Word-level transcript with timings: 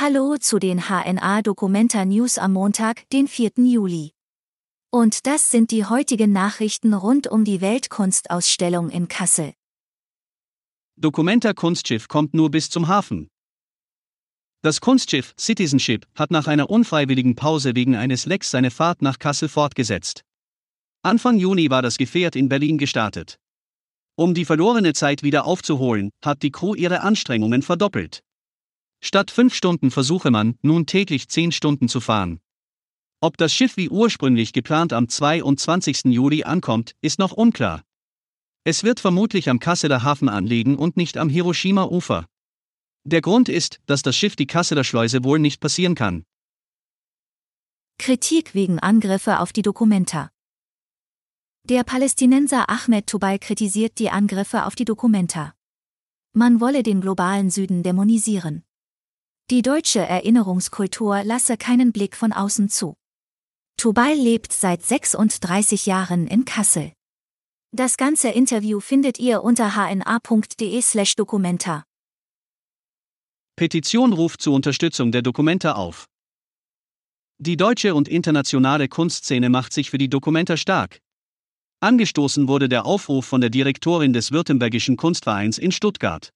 Hallo 0.00 0.36
zu 0.36 0.60
den 0.60 0.82
HNA 0.82 1.42
Documenta 1.42 2.04
News 2.04 2.38
am 2.38 2.52
Montag, 2.52 3.10
den 3.10 3.26
4. 3.26 3.50
Juli. 3.56 4.12
Und 4.92 5.26
das 5.26 5.50
sind 5.50 5.72
die 5.72 5.86
heutigen 5.86 6.30
Nachrichten 6.30 6.94
rund 6.94 7.26
um 7.26 7.44
die 7.44 7.60
Weltkunstausstellung 7.60 8.90
in 8.90 9.08
Kassel. 9.08 9.54
Documenta 10.94 11.52
Kunstschiff 11.52 12.06
kommt 12.06 12.32
nur 12.32 12.48
bis 12.48 12.70
zum 12.70 12.86
Hafen. 12.86 13.26
Das 14.62 14.80
Kunstschiff 14.80 15.34
Citizenship 15.36 16.06
hat 16.14 16.30
nach 16.30 16.46
einer 16.46 16.70
unfreiwilligen 16.70 17.34
Pause 17.34 17.74
wegen 17.74 17.96
eines 17.96 18.24
Lecks 18.24 18.52
seine 18.52 18.70
Fahrt 18.70 19.02
nach 19.02 19.18
Kassel 19.18 19.48
fortgesetzt. 19.48 20.22
Anfang 21.02 21.38
Juni 21.38 21.70
war 21.70 21.82
das 21.82 21.98
Gefährt 21.98 22.36
in 22.36 22.48
Berlin 22.48 22.78
gestartet. 22.78 23.40
Um 24.14 24.32
die 24.32 24.44
verlorene 24.44 24.92
Zeit 24.92 25.24
wieder 25.24 25.44
aufzuholen, 25.44 26.10
hat 26.24 26.44
die 26.44 26.52
Crew 26.52 26.76
ihre 26.76 27.00
Anstrengungen 27.00 27.62
verdoppelt. 27.62 28.22
Statt 29.00 29.30
fünf 29.30 29.54
Stunden 29.54 29.90
versuche 29.90 30.30
man, 30.30 30.58
nun 30.62 30.86
täglich 30.86 31.28
zehn 31.28 31.52
Stunden 31.52 31.88
zu 31.88 32.00
fahren. 32.00 32.40
Ob 33.20 33.36
das 33.36 33.52
Schiff 33.52 33.76
wie 33.76 33.88
ursprünglich 33.88 34.52
geplant 34.52 34.92
am 34.92 35.08
22. 35.08 36.04
Juli 36.04 36.44
ankommt, 36.44 36.94
ist 37.00 37.18
noch 37.18 37.32
unklar. 37.32 37.82
Es 38.64 38.84
wird 38.84 39.00
vermutlich 39.00 39.48
am 39.48 39.60
Kasseler 39.60 40.02
Hafen 40.02 40.28
anlegen 40.28 40.76
und 40.76 40.96
nicht 40.96 41.16
am 41.16 41.28
Hiroshima-Ufer. 41.28 42.26
Der 43.04 43.20
Grund 43.20 43.48
ist, 43.48 43.80
dass 43.86 44.02
das 44.02 44.16
Schiff 44.16 44.36
die 44.36 44.46
Kasseler 44.46 44.84
Schleuse 44.84 45.24
wohl 45.24 45.38
nicht 45.38 45.60
passieren 45.60 45.94
kann. 45.94 46.24
Kritik 47.98 48.54
wegen 48.54 48.78
Angriffe 48.78 49.40
auf 49.40 49.52
die 49.52 49.62
Dokumenta. 49.62 50.30
Der 51.64 51.82
Palästinenser 51.82 52.68
Ahmed 52.68 53.06
Tubal 53.06 53.38
kritisiert 53.38 53.98
die 53.98 54.10
Angriffe 54.10 54.64
auf 54.66 54.74
die 54.74 54.84
Dokumenta. 54.84 55.54
Man 56.32 56.60
wolle 56.60 56.82
den 56.82 57.00
globalen 57.00 57.50
Süden 57.50 57.82
dämonisieren. 57.82 58.62
Die 59.50 59.62
deutsche 59.62 60.00
Erinnerungskultur 60.00 61.24
lasse 61.24 61.56
keinen 61.56 61.90
Blick 61.90 62.16
von 62.16 62.34
außen 62.34 62.68
zu. 62.68 62.92
Tubal 63.78 64.14
lebt 64.14 64.52
seit 64.52 64.84
36 64.84 65.86
Jahren 65.86 66.26
in 66.26 66.44
Kassel. 66.44 66.92
Das 67.74 67.96
ganze 67.96 68.28
Interview 68.28 68.80
findet 68.80 69.18
ihr 69.18 69.42
unter 69.42 69.74
hna.de/dokumenta. 69.74 71.84
Petition 73.56 74.12
ruft 74.12 74.42
zur 74.42 74.52
Unterstützung 74.52 75.12
der 75.12 75.22
Dokumenta 75.22 75.76
auf. 75.76 76.04
Die 77.38 77.56
deutsche 77.56 77.94
und 77.94 78.06
internationale 78.06 78.88
Kunstszene 78.88 79.48
macht 79.48 79.72
sich 79.72 79.88
für 79.88 79.96
die 79.96 80.10
Dokumenta 80.10 80.58
stark. 80.58 80.98
Angestoßen 81.80 82.48
wurde 82.48 82.68
der 82.68 82.84
Aufruf 82.84 83.24
von 83.24 83.40
der 83.40 83.48
Direktorin 83.48 84.12
des 84.12 84.30
Württembergischen 84.30 84.98
Kunstvereins 84.98 85.56
in 85.56 85.72
Stuttgart. 85.72 86.34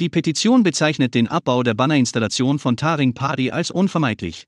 Die 0.00 0.08
Petition 0.08 0.64
bezeichnet 0.64 1.14
den 1.14 1.28
Abbau 1.28 1.62
der 1.62 1.74
Bannerinstallation 1.74 2.58
von 2.58 2.76
Taring 2.76 3.14
Padi 3.14 3.52
als 3.52 3.70
unvermeidlich. 3.70 4.46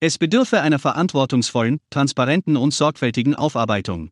Es 0.00 0.18
bedürfe 0.18 0.60
einer 0.60 0.78
verantwortungsvollen, 0.78 1.80
transparenten 1.88 2.56
und 2.56 2.74
sorgfältigen 2.74 3.34
Aufarbeitung. 3.34 4.10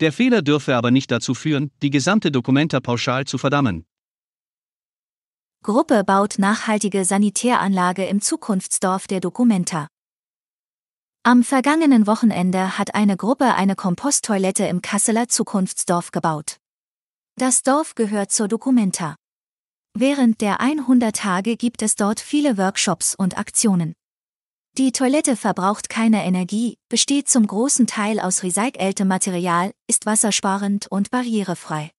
Der 0.00 0.12
Fehler 0.12 0.40
dürfe 0.40 0.76
aber 0.76 0.90
nicht 0.90 1.10
dazu 1.10 1.34
führen, 1.34 1.70
die 1.82 1.90
gesamte 1.90 2.32
Dokumenta 2.32 2.80
pauschal 2.80 3.26
zu 3.26 3.36
verdammen. 3.36 3.84
Gruppe 5.62 6.04
baut 6.04 6.38
nachhaltige 6.38 7.04
Sanitäranlage 7.04 8.06
im 8.06 8.20
Zukunftsdorf 8.20 9.06
der 9.06 9.20
Dokumenta. 9.20 9.88
Am 11.22 11.42
vergangenen 11.42 12.06
Wochenende 12.06 12.78
hat 12.78 12.94
eine 12.94 13.16
Gruppe 13.16 13.54
eine 13.54 13.74
Komposttoilette 13.74 14.64
im 14.66 14.80
Kasseler 14.80 15.28
Zukunftsdorf 15.28 16.12
gebaut. 16.12 16.56
Das 17.36 17.62
Dorf 17.62 17.94
gehört 17.94 18.30
zur 18.30 18.48
Dokumenta. 18.48 19.16
Während 19.98 20.42
der 20.42 20.60
100 20.60 21.16
Tage 21.16 21.56
gibt 21.56 21.80
es 21.80 21.96
dort 21.96 22.20
viele 22.20 22.58
Workshops 22.58 23.14
und 23.14 23.38
Aktionen. 23.38 23.94
Die 24.76 24.92
Toilette 24.92 25.36
verbraucht 25.36 25.88
keine 25.88 26.22
Energie, 26.22 26.76
besteht 26.90 27.30
zum 27.30 27.46
großen 27.46 27.86
Teil 27.86 28.20
aus 28.20 28.42
recyceltem 28.42 29.08
Material, 29.08 29.72
ist 29.86 30.04
wassersparend 30.04 30.86
und 30.90 31.10
barrierefrei. 31.10 31.92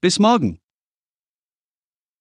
Bis 0.00 0.20
morgen. 0.20 0.61